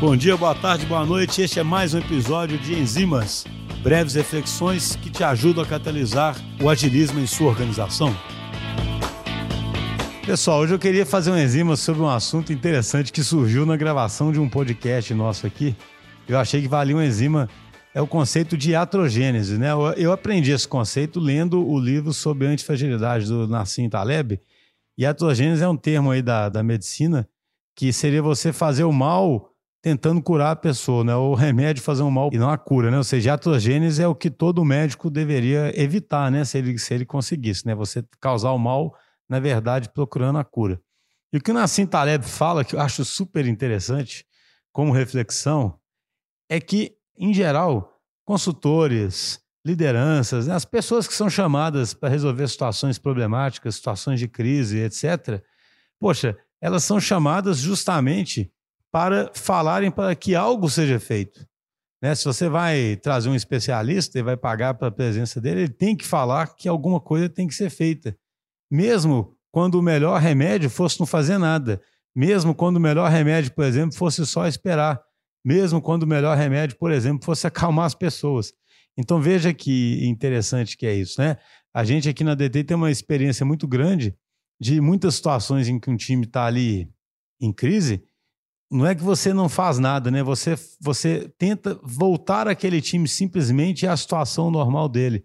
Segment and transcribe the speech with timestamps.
[0.00, 1.40] Bom dia, boa tarde, boa noite.
[1.40, 3.46] Este é mais um episódio de Enzimas,
[3.80, 8.14] breves reflexões que te ajudam a catalisar o agilismo em sua organização.
[10.26, 14.32] Pessoal, hoje eu queria fazer um enzima sobre um assunto interessante que surgiu na gravação
[14.32, 15.76] de um podcast nosso aqui.
[16.28, 17.48] Eu achei que valia um enzima,
[17.94, 19.68] é o conceito de iatrogênese, né?
[19.96, 24.40] Eu aprendi esse conceito lendo o livro sobre antifragilidade do Nassim Taleb.
[24.98, 27.28] E iatrogênese é um termo aí da, da medicina
[27.76, 29.53] que seria você fazer o mal
[29.84, 31.14] tentando curar a pessoa, né?
[31.14, 32.96] O remédio fazer um mal e não a cura, né?
[32.96, 36.42] Ou seja, a iatrogênese é o que todo médico deveria evitar, né?
[36.42, 37.74] Se ele, se ele conseguisse, né?
[37.74, 38.96] Você causar o mal,
[39.28, 40.80] na verdade, procurando a cura.
[41.30, 44.24] E o que o Nassim Taleb fala, que eu acho super interessante,
[44.72, 45.78] como reflexão,
[46.48, 50.54] é que, em geral, consultores, lideranças, né?
[50.54, 55.42] as pessoas que são chamadas para resolver situações problemáticas, situações de crise, etc.,
[56.00, 58.50] poxa, elas são chamadas justamente
[58.94, 61.44] para falarem para que algo seja feito.
[62.00, 62.14] Né?
[62.14, 65.96] Se você vai trazer um especialista e vai pagar para a presença dele, ele tem
[65.96, 68.16] que falar que alguma coisa tem que ser feita.
[68.70, 71.82] Mesmo quando o melhor remédio fosse não fazer nada.
[72.14, 75.02] Mesmo quando o melhor remédio, por exemplo, fosse só esperar.
[75.44, 78.52] Mesmo quando o melhor remédio, por exemplo, fosse acalmar as pessoas.
[78.96, 81.36] Então veja que interessante que é isso, né?
[81.74, 84.14] A gente aqui na DT tem uma experiência muito grande
[84.60, 86.88] de muitas situações em que um time está ali
[87.40, 88.04] em crise
[88.70, 90.22] não é que você não faz nada, né?
[90.22, 95.24] Você, você tenta voltar aquele time simplesmente à situação normal dele.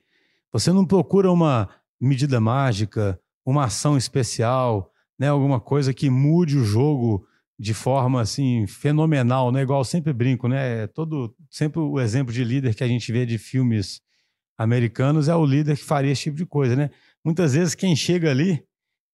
[0.51, 5.29] Você não procura uma medida mágica, uma ação especial, né?
[5.29, 7.25] Alguma coisa que mude o jogo
[7.57, 9.61] de forma assim fenomenal, né?
[9.61, 10.83] Igual sempre brinco, né?
[10.83, 14.01] É todo sempre o exemplo de líder que a gente vê de filmes
[14.57, 16.89] americanos é o líder que faria esse tipo de coisa, né?
[17.23, 18.63] Muitas vezes quem chega ali,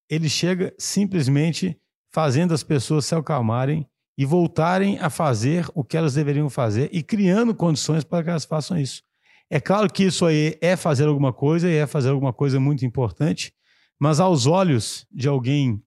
[0.08, 1.76] ele chega simplesmente
[2.12, 3.86] fazendo as pessoas se acalmarem
[4.16, 8.44] e voltarem a fazer o que elas deveriam fazer e criando condições para que elas
[8.44, 9.02] façam isso.
[9.50, 12.84] É claro que isso aí é fazer alguma coisa e é fazer alguma coisa muito
[12.84, 13.52] importante,
[13.98, 15.82] mas aos olhos de alguém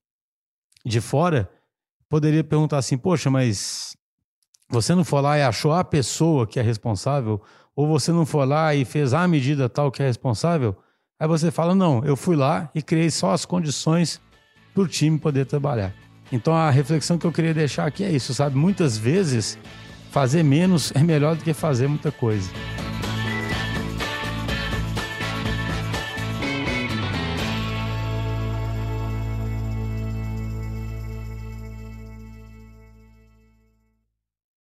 [0.84, 1.50] de fora,
[2.08, 3.96] poderia perguntar assim: poxa, mas
[4.68, 7.42] você não foi lá e achou a pessoa que é responsável?
[7.76, 10.76] Ou você não foi lá e fez a medida tal que é responsável?
[11.18, 14.20] Aí você fala: não, eu fui lá e criei só as condições
[14.72, 15.94] para o time poder trabalhar.
[16.32, 18.56] Então a reflexão que eu queria deixar aqui é isso, sabe?
[18.56, 19.58] Muitas vezes
[20.10, 22.50] fazer menos é melhor do que fazer muita coisa.